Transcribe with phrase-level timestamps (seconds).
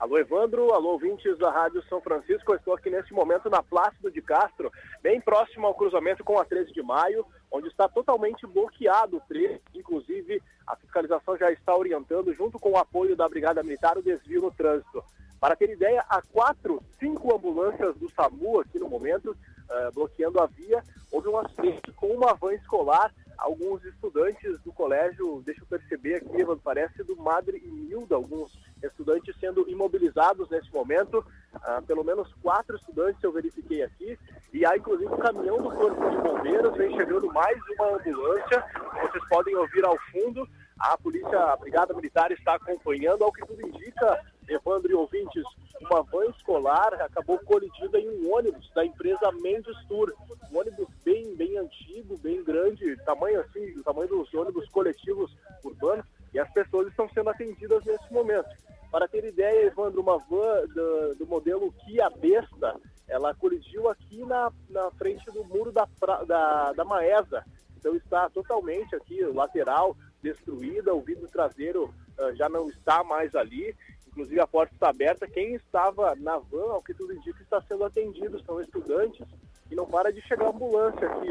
[0.00, 0.72] Alô, Evandro.
[0.72, 2.50] Alô, ouvintes da Rádio São Francisco.
[2.50, 6.44] Eu estou aqui nesse momento na Plácido de Castro, bem próximo ao cruzamento com a
[6.46, 9.60] 13 de maio, onde está totalmente bloqueado o trecho.
[9.74, 14.40] Inclusive, a fiscalização já está orientando, junto com o apoio da Brigada Militar, o desvio
[14.40, 15.04] no trânsito.
[15.38, 20.46] Para ter ideia, há quatro, cinco ambulâncias do SAMU aqui no momento, uh, bloqueando a
[20.46, 20.82] via.
[21.12, 26.44] Houve um acidente com uma van escolar alguns estudantes do colégio, deixa eu perceber aqui,
[26.62, 28.52] parece do Madre Milda, alguns
[28.82, 31.24] estudantes sendo imobilizados nesse momento,
[31.54, 34.18] ah, pelo menos quatro estudantes eu verifiquei aqui,
[34.52, 38.64] e há inclusive um caminhão do Corpo de Bombeiros, vem chegando mais uma ambulância,
[39.02, 40.46] vocês podem ouvir ao fundo,
[40.78, 45.44] a polícia, a Brigada Militar está acompanhando, ao que tudo indica, Evandro e ouvintes,
[45.80, 50.12] uma van escolar acabou colidida em um ônibus da empresa Mendes Tour.
[50.52, 56.06] Um ônibus bem, bem antigo, bem grande, tamanho assim, o tamanho dos ônibus coletivos urbanos,
[56.32, 58.48] e as pessoas estão sendo atendidas nesse momento.
[58.92, 62.76] Para ter ideia, Evandro, uma van do, do modelo Kia Besta,
[63.08, 65.88] ela colidiu aqui na, na frente do muro da,
[66.26, 67.44] da, da Maesa.
[67.76, 73.74] Então está totalmente aqui, lateral, destruída, o vidro traseiro uh, já não está mais ali
[74.06, 75.26] inclusive a porta está aberta.
[75.28, 79.24] Quem estava na van, ao que tudo indica, está sendo atendido, são estudantes
[79.70, 81.28] e não para de chegar ambulância aqui.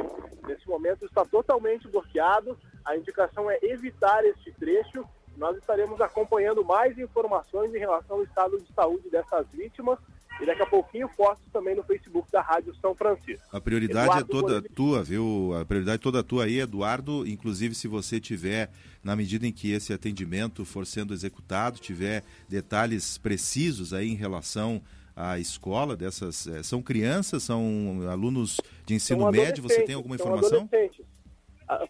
[0.47, 2.57] Nesse momento está totalmente bloqueado.
[2.85, 5.05] A indicação é evitar este trecho.
[5.37, 9.99] Nós estaremos acompanhando mais informações em relação ao estado de saúde dessas vítimas
[10.41, 13.45] e daqui a pouquinho fotos também no Facebook da Rádio São Francisco.
[13.51, 14.71] A prioridade é Eduardo é toda Bolívia.
[14.75, 15.53] tua, viu?
[15.59, 17.27] A prioridade toda tua aí, Eduardo.
[17.27, 18.69] Inclusive, se você tiver,
[19.03, 24.81] na medida em que esse atendimento for sendo executado, tiver detalhes precisos aí em relação
[25.15, 26.47] à escola dessas.
[26.47, 29.63] É, são crianças, são alunos de ensino médio?
[29.63, 30.61] Você tem alguma informação?
[30.61, 31.05] Adolescentes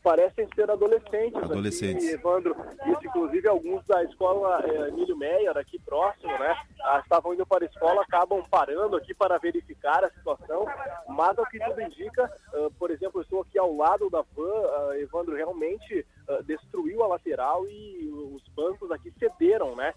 [0.04, 1.42] parecem ser adolescentes.
[1.42, 2.06] Adolescentes.
[2.06, 6.56] Aqui, Evandro, isso inclusive alguns da escola é, Emílio Meyer, aqui próximo, né?
[6.82, 10.66] Ah, estavam indo para a escola, acabam parando aqui para verificar a situação,
[11.08, 14.44] mas o que tudo indica, uh, por exemplo, eu estou aqui ao lado da van,
[14.44, 19.94] uh, Evandro realmente uh, destruiu a lateral e os bancos aqui cederam, né?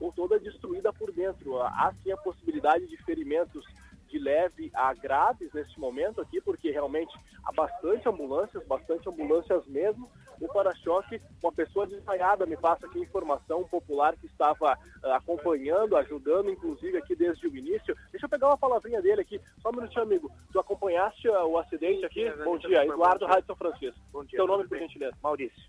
[0.00, 1.60] Uh, toda destruída por dentro.
[1.60, 3.64] Há sim a possibilidade de ferimentos
[4.08, 7.14] de leve a graves neste momento aqui, porque realmente
[7.44, 10.10] há bastante ambulâncias, bastante ambulâncias mesmo.
[10.40, 16.48] O para-choque, uma pessoa desmaiada me passa aqui informação popular que estava uh, acompanhando, ajudando,
[16.48, 17.96] inclusive aqui desde o início.
[18.12, 20.32] Deixa eu pegar uma palavrinha dele aqui, só um minutinho, amigo.
[20.52, 22.30] Tu acompanhaste uh, o acidente aqui?
[22.44, 24.00] Bom dia, Eduardo Rádio São Francisco.
[24.12, 24.38] Bom dia.
[24.38, 25.16] Teu nome, por gentileza?
[25.20, 25.62] Maurício.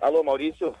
[0.00, 0.74] Alô, Maurício?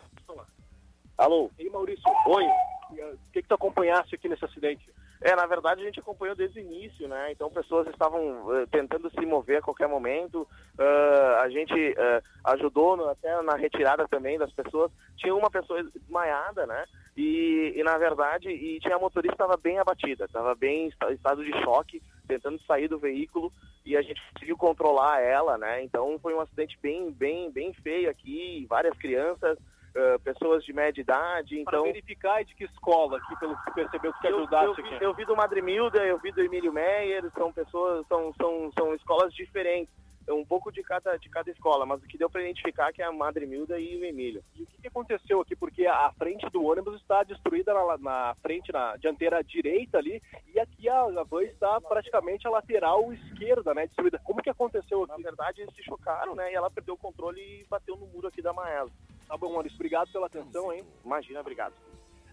[1.20, 1.50] Alô?
[1.58, 2.02] E Maurício?
[2.26, 2.46] Oi.
[2.92, 4.82] O que, que tu acompanhaste aqui nesse acidente?
[5.20, 7.30] É, na verdade a gente acompanhou desde o início, né?
[7.30, 10.48] Então pessoas estavam uh, tentando se mover a qualquer momento.
[10.78, 12.22] Uh, a gente uh,
[12.52, 14.90] ajudou no, até na retirada também das pessoas.
[15.18, 16.86] Tinha uma pessoa desmaiada, né?
[17.14, 21.44] E, e na verdade, e tinha a motorista estava bem abatida, estava bem em estado
[21.44, 23.52] de choque, tentando sair do veículo
[23.84, 25.84] e a gente conseguiu controlar ela, né?
[25.84, 29.58] Então foi um acidente bem, bem, bem feio aqui, várias crianças
[29.94, 31.58] uh, pessoas de média idade.
[31.58, 35.04] Então, Para verificar de que escola, aqui, pelo que percebeu que ajudasse eu, eu, vi,
[35.04, 38.94] eu vi do Madre Milda, eu vi do Emílio Meyer, são pessoas, são, são, são
[38.94, 39.92] escolas diferentes
[40.28, 43.02] um pouco de cada, de cada escola, mas o que deu para identificar é que
[43.02, 44.42] é a Madre Milda e o Emílio.
[44.54, 45.56] E o que, que aconteceu aqui?
[45.56, 50.60] Porque a frente do ônibus está destruída na, na, frente, na dianteira direita ali, e
[50.60, 54.20] aqui a, a van está praticamente a lateral esquerda, né, destruída.
[54.24, 55.12] Como que aconteceu aqui?
[55.12, 58.28] Na verdade, eles se chocaram, né, e ela perdeu o controle e bateu no muro
[58.28, 58.90] aqui da Maela.
[59.30, 60.84] Tá bom, Maurício, obrigado pela atenção, hein?
[61.04, 61.72] Imagina, obrigado.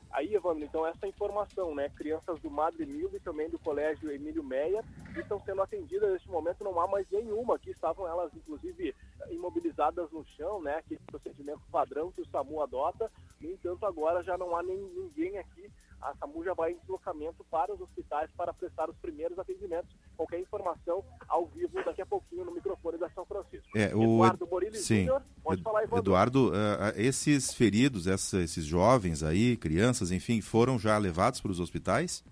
[0.10, 1.90] Aí, Evandro, então essa informação, né?
[1.90, 4.84] Crianças do Madre Milda e também do Colégio Emílio Meia
[5.16, 7.54] estão sendo atendidas neste momento, não há mais nenhuma.
[7.54, 8.96] Aqui estavam elas, inclusive,
[9.30, 10.78] imobilizadas no chão, né?
[10.78, 13.12] Aquele procedimento padrão que o SAMU adota.
[13.40, 15.70] No entanto, agora já não há nem, ninguém aqui
[16.02, 19.90] a SAMU já vai em deslocamento para os hospitais para prestar os primeiros atendimentos.
[20.16, 23.68] Qualquer informação ao vivo daqui a pouquinho no microfone da São Francisco.
[23.76, 25.06] É, o Eduardo Borilli Sim.
[25.06, 25.64] Júnior, pode Ed...
[25.64, 26.00] falar, Evandro.
[26.00, 26.54] Eduardo, uh,
[26.96, 32.24] esses feridos, essa, esses jovens aí, crianças, enfim, foram já levados para os hospitais?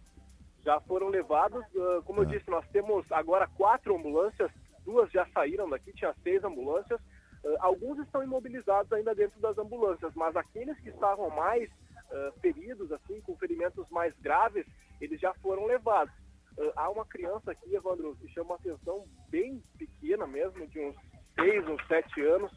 [0.63, 1.63] Já foram levados.
[1.73, 2.23] Uh, como ah.
[2.23, 4.51] eu disse, nós temos agora quatro ambulâncias,
[4.85, 6.99] duas já saíram daqui, tinha seis ambulâncias.
[7.43, 11.69] Uh, alguns estão imobilizados ainda dentro das ambulâncias, mas aqueles que estavam mais
[12.11, 14.65] uh, feridos, assim, com ferimentos mais graves,
[14.99, 16.13] eles já foram levados.
[16.57, 20.95] Uh, há uma criança aqui, Evandro, que chama atenção bem pequena mesmo, de uns
[21.35, 22.51] 6 ou 7 anos,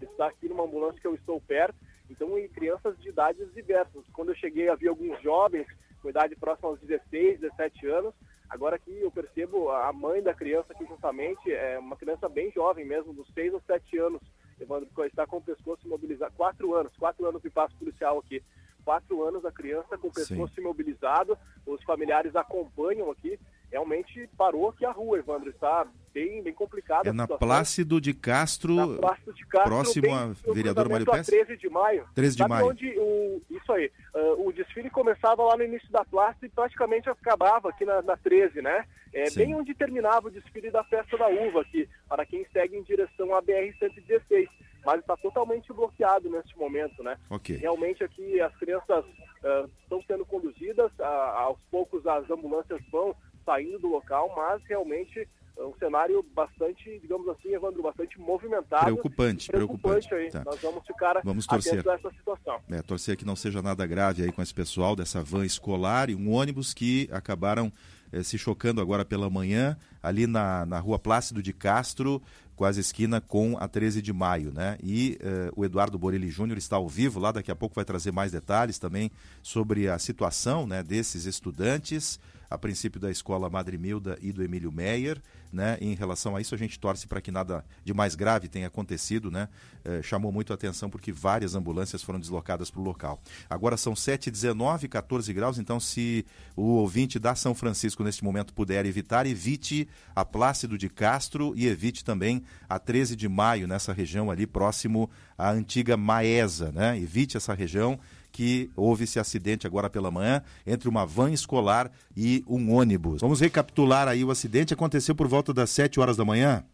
[0.00, 1.76] está aqui numa ambulância que eu estou perto,
[2.10, 4.04] então em crianças de idades diversas.
[4.12, 5.66] Quando eu cheguei havia alguns jovens
[6.02, 8.14] com idade próxima aos 16, 17 anos,
[8.48, 12.84] agora aqui eu percebo a mãe da criança aqui justamente, é uma criança bem jovem
[12.84, 14.20] mesmo, dos 6 ou 7 anos,
[14.60, 18.42] Evandro, está com o pescoço imobilizado, 4 anos, 4 anos de passo policial aqui
[18.84, 21.36] quatro anos a criança com o pescoço imobilizado,
[21.66, 23.38] os familiares acompanham aqui,
[23.70, 27.08] realmente parou aqui a rua, Evandro, está bem, bem complicado.
[27.08, 31.26] É na Plácido de Castro, na Plácido de Castro próximo a vereador Mário Pérez?
[31.26, 32.06] 13 de maio.
[32.14, 32.66] 13 de Sabe maio.
[32.68, 37.10] onde o, isso aí, uh, o desfile começava lá no início da Plácido e praticamente
[37.10, 38.84] acabava aqui na, na 13, né?
[39.12, 39.40] É Sim.
[39.40, 43.34] bem onde terminava o desfile da Festa da Uva aqui, para quem segue em direção
[43.34, 44.48] à BR-116
[44.84, 47.16] mas está totalmente bloqueado neste momento, né?
[47.30, 47.56] Ok.
[47.56, 53.14] Realmente aqui as crianças uh, estão sendo conduzidas, uh, aos poucos as ambulâncias vão
[53.44, 55.28] saindo do local, mas realmente
[55.58, 58.84] um cenário bastante, digamos assim, Evandro, bastante movimentado.
[58.84, 60.08] Preocupante, preocupante.
[60.08, 60.30] preocupante aí.
[60.30, 60.42] Tá.
[60.44, 61.88] Nós vamos ficar vamos torcer.
[61.88, 62.60] a essa situação.
[62.70, 66.14] É, torcer que não seja nada grave aí com esse pessoal dessa van escolar e
[66.14, 67.72] um ônibus que acabaram
[68.12, 72.22] eh, se chocando agora pela manhã ali na, na rua Plácido de Castro,
[72.54, 74.78] quase esquina com a 13 de maio, né?
[74.82, 78.12] E eh, o Eduardo Borelli Júnior está ao vivo lá, daqui a pouco vai trazer
[78.12, 79.10] mais detalhes também
[79.42, 84.72] sobre a situação né, desses estudantes a princípio da escola Madre Milda e do Emílio
[84.72, 85.20] Meyer,
[85.52, 85.78] né?
[85.80, 89.30] Em relação a isso, a gente torce para que nada de mais grave tenha acontecido,
[89.30, 89.48] né?
[89.84, 93.20] Eh, chamou muito a atenção porque várias ambulâncias foram deslocadas para o local.
[93.48, 96.26] Agora são 7h19, 14 graus, então se
[96.56, 101.66] o ouvinte da São Francisco neste momento puder evitar, evite a Plácido de Castro e
[101.66, 105.08] evite também a 13 de maio, nessa região ali próximo
[105.38, 106.98] à antiga Maesa, né?
[106.98, 107.98] Evite essa região
[108.34, 113.20] que houve esse acidente agora pela manhã entre uma van escolar e um ônibus.
[113.20, 114.74] Vamos recapitular aí o acidente.
[114.74, 116.64] Aconteceu por volta das 7 horas da manhã?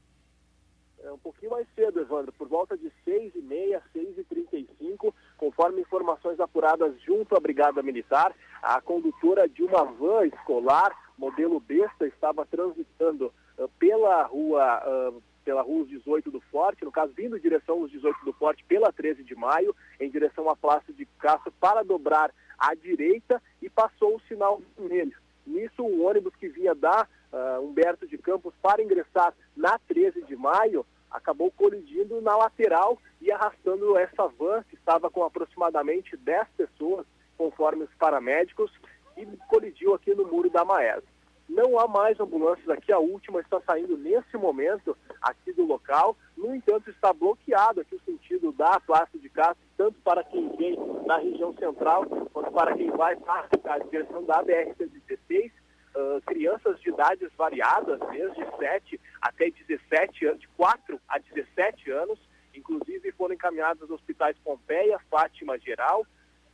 [1.04, 5.14] É um pouquinho mais cedo, Evandro, por volta de 6 e meia, 6 e 35
[5.36, 12.06] conforme informações apuradas junto à Brigada Militar, a condutora de uma van escolar, modelo besta,
[12.06, 17.40] estava transitando uh, pela rua uh, pela rua 18 do Forte, no caso vindo em
[17.40, 21.52] direção aos 18 do Forte pela 13 de maio, em direção à Praça de Castro
[21.60, 25.16] para dobrar à direita e passou o sinal vermelho.
[25.46, 30.36] Nisso, um ônibus que vinha da uh, Humberto de Campos para ingressar na 13 de
[30.36, 37.06] maio acabou colidindo na lateral e arrastando essa van que estava com aproximadamente 10 pessoas,
[37.36, 38.70] conforme os paramédicos,
[39.16, 41.04] e colidiu aqui no muro da Maesa.
[41.50, 46.16] Não há mais ambulâncias aqui, a última está saindo nesse momento aqui do local.
[46.36, 50.78] No entanto, está bloqueado aqui o sentido da Praça de Castro, tanto para quem vem
[51.04, 55.50] da região central, quanto para quem vai para a direção da BR-116.
[55.92, 62.16] Uh, crianças de idades variadas, desde 7 até 17 anos, de 4 a 17 anos,
[62.54, 66.06] inclusive foram encaminhadas aos hospitais Pompeia, Fátima Geral,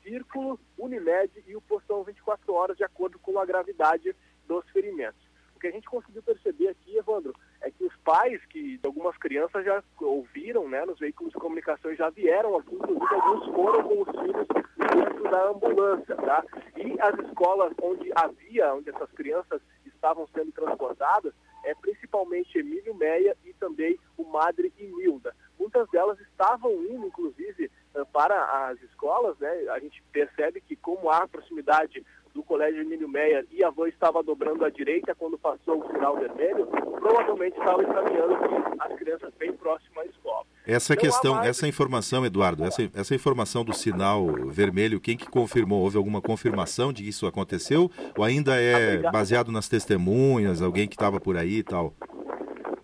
[0.03, 4.17] Círculo, Unimed e o Postão 24 horas, de acordo com a gravidade
[4.47, 5.21] dos ferimentos.
[5.55, 9.65] O que a gente conseguiu perceber aqui, Evandro, é que os pais que algumas crianças
[9.65, 14.11] já ouviram, né, nos veículos de comunicação já vieram aqui, inclusive alguns foram com os
[14.21, 14.47] filhos
[14.77, 16.45] dentro da ambulância, tá?
[16.77, 21.33] E as escolas onde havia, onde essas crianças estavam sendo transportadas,
[21.65, 25.35] é principalmente Emílio Meia e também o Madre Milda.
[25.59, 27.71] Muitas delas estavam indo, inclusive,
[28.13, 29.69] para as escolas, né?
[29.71, 32.05] A gente percebe que como há proximidade
[32.47, 36.67] Colégio Emílio Meia e a van estava dobrando à direita quando passou o sinal vermelho,
[36.67, 38.37] provavelmente estava encaminhando
[38.79, 40.47] as crianças bem próximas à escola.
[40.67, 41.49] Essa Não questão, mais...
[41.49, 45.83] essa informação, Eduardo, essa, essa informação do sinal vermelho, quem que confirmou?
[45.83, 47.91] Houve alguma confirmação de que isso aconteceu?
[48.17, 51.95] Ou ainda é baseado nas testemunhas, alguém que estava por aí e tal?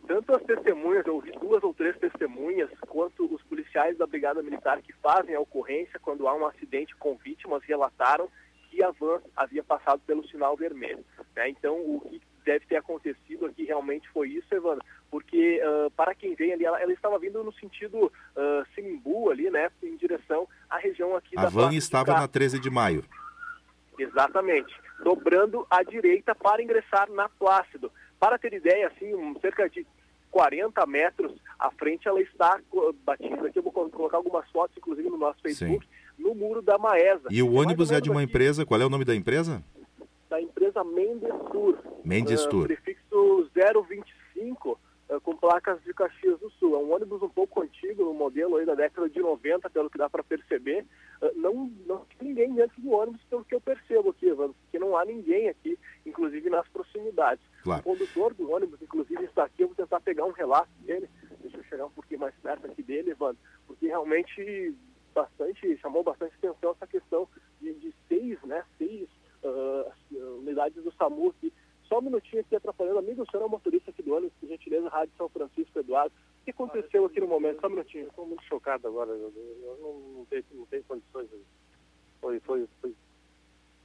[0.07, 4.81] Tanto as testemunhas, eu ouvi duas ou três testemunhas, quanto os policiais da Brigada Militar
[4.81, 8.29] que fazem a ocorrência quando há um acidente com vítimas relataram
[8.83, 11.05] que a van havia passado pelo sinal vermelho.
[11.37, 11.51] Né?
[11.51, 16.35] Então, o que deve ter acontecido aqui realmente foi isso, Evandro, porque uh, para quem
[16.35, 20.79] vem ali, ela, ela, estava vindo no sentido uh, Simbu ali, né, em direção à
[20.79, 23.05] região aqui a da A van estava na 13 de maio.
[23.97, 24.75] Exatamente,
[25.05, 27.93] dobrando à direita para ingressar na Plácido.
[28.19, 29.87] Para ter ideia, assim, um, cerca de
[30.33, 32.59] 40 metros à frente, ela está
[33.05, 33.47] batida.
[33.47, 35.85] Aqui eu vou colocar algumas fotos, inclusive, no nosso Facebook.
[35.85, 37.29] Sim no muro da Maesa.
[37.31, 39.63] E o ônibus é de uma aqui, empresa, qual é o nome da empresa?
[40.31, 41.79] Da empresa Mendestur.
[42.05, 42.65] Mendestur.
[42.65, 44.79] Uh, prefixo 025,
[45.11, 46.75] uh, com placas de Caxias do Sul.
[46.75, 49.99] É um ônibus um pouco antigo, no modelo aí da década de 90, pelo que
[49.99, 50.87] dá para perceber.
[51.21, 54.79] Uh, não, não tem ninguém dentro do ônibus, pelo que eu percebo aqui, Evandro, porque
[54.79, 55.77] não há ninguém aqui,
[56.07, 57.45] inclusive nas proximidades.
[57.63, 57.81] Claro.
[57.81, 61.09] O condutor do ônibus, inclusive, está aqui, eu vou tentar pegar um relato dele.
[61.41, 64.75] Deixa eu chegar um pouquinho mais perto aqui dele, Evandro, porque realmente
[65.13, 67.29] bastante, chamou bastante atenção essa questão
[67.61, 69.09] de, de seis, né, seis
[69.43, 71.53] uh, unidades do SAMU aqui.
[71.85, 72.99] Só um minutinho aqui atrapalhando.
[72.99, 76.15] Amigo, o senhor é o motorista aqui do ônibus, por gentileza, Rádio São Francisco, Eduardo.
[76.41, 77.61] O que aconteceu aqui no momento?
[77.61, 78.07] Só um minutinho.
[78.07, 81.29] Estou muito chocado agora, eu, eu não, não, tenho, não tenho condições.
[82.21, 82.95] Foi, foi, foi,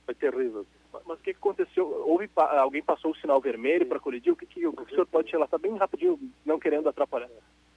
[0.06, 0.66] foi terrível.
[1.06, 1.86] Mas o que, aconteceu?
[2.08, 4.32] Houve, alguém passou o sinal vermelho para colidir?
[4.32, 7.30] O que, que, o o senhor pode relatar bem rapidinho, não querendo atrapalhar?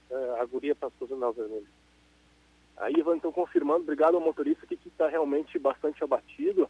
[0.09, 1.67] É, a guria passou o sinal vermelho.
[2.81, 6.67] Aí, Ivan, então confirmando, obrigado ao motorista que está realmente bastante abatido,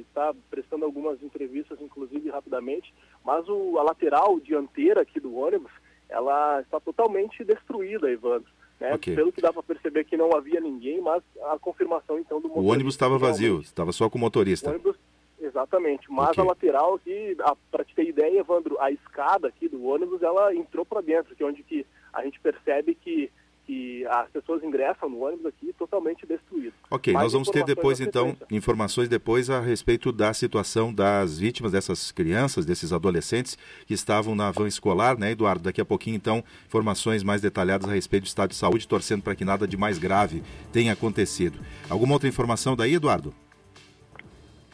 [0.00, 2.92] está uh, uh, prestando algumas entrevistas, inclusive rapidamente,
[3.24, 5.70] mas o, a lateral dianteira aqui do ônibus,
[6.08, 8.42] ela está totalmente destruída, Ivan.
[8.80, 8.94] Né?
[8.94, 9.14] Okay.
[9.14, 11.22] Pelo que dá para perceber que não havia ninguém, mas
[11.52, 12.68] a confirmação então do motorista.
[12.68, 14.70] O ônibus estava vazio, estava só com o motorista.
[14.70, 14.96] O ônibus,
[15.40, 16.42] exatamente, mas okay.
[16.42, 17.36] a lateral aqui,
[17.70, 21.44] para te ter ideia, Evandro, a escada aqui do ônibus, ela entrou para dentro, que
[21.44, 23.30] é onde que a gente percebe que
[23.66, 26.72] que as pessoas ingressam no ônibus aqui totalmente destruído.
[26.88, 31.72] Ok, Mais nós vamos ter depois então informações depois a respeito da situação das vítimas
[31.72, 35.64] dessas crianças, desses adolescentes que estavam na van escolar, né, Eduardo?
[35.64, 39.34] Daqui a pouquinho então informações mais detalhadas a respeito do estado de saúde, torcendo para
[39.34, 40.42] que nada de mais grave
[40.72, 41.58] tenha acontecido.
[41.90, 43.34] Alguma outra informação daí, Eduardo?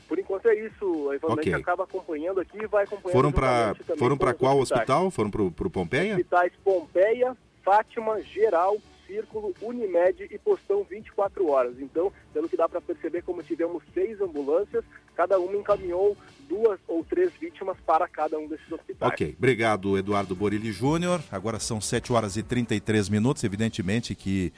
[0.06, 1.08] Por enquanto é isso.
[1.08, 1.54] A Ivandete okay.
[1.54, 3.12] acaba acompanhando aqui e vai acompanhando.
[3.12, 5.10] Foram para foram para qual hospital?
[5.10, 6.12] Foram para o Pompeia?
[6.12, 7.34] Hospitais Pompeia,
[7.64, 8.76] Fátima, Geral,
[9.06, 11.74] Círculo, Unimed e Postão 24 horas.
[11.80, 16.16] Então, pelo que dá para perceber, como tivemos seis ambulâncias, cada uma encaminhou
[16.48, 19.12] duas ou três vítimas para cada um desses hospitais.
[19.12, 21.20] Ok, obrigado Eduardo Borilli Júnior.
[21.30, 23.44] Agora são 7 horas e 33 minutos.
[23.44, 24.52] Evidentemente que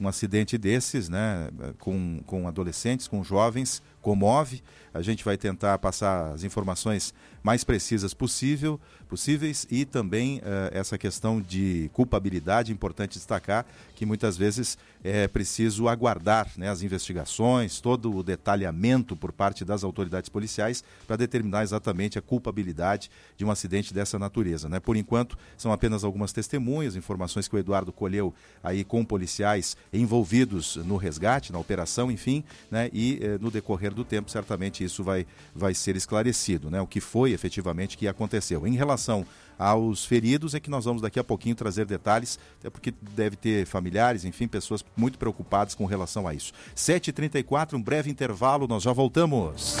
[0.00, 4.62] um acidente desses, né, com, com adolescentes, com jovens, comove.
[4.94, 7.12] A gente vai tentar passar as informações
[7.42, 14.36] mais precisas possível, possíveis e também uh, essa questão de culpabilidade, importante destacar que muitas
[14.36, 20.84] vezes é preciso aguardar né, as investigações, todo o detalhamento por parte das autoridades policiais
[21.06, 24.68] para determinar exatamente a culpabilidade de um acidente dessa natureza.
[24.68, 24.78] Né?
[24.80, 30.76] Por enquanto, são apenas algumas testemunhas, informações que o Eduardo colheu aí com policiais envolvidos
[30.76, 32.90] no resgate, na operação, enfim, né?
[32.92, 36.80] e eh, no decorrer do tempo, certamente isso vai, vai ser esclarecido, né?
[36.80, 38.66] o que foi efetivamente que aconteceu.
[38.66, 39.26] Em relação
[39.58, 43.66] aos feridos é que nós vamos daqui a pouquinho trazer detalhes, até porque deve ter
[43.66, 46.52] familiares, enfim, pessoas muito preocupadas com relação a isso.
[46.74, 49.76] 7h34, um breve intervalo, nós já voltamos.